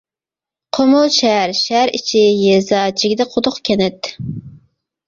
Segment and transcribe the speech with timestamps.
[0.77, 4.13] قومۇل شەھەر شەھەر ئىچى يېزا جىگدە قۇدۇق كەنت.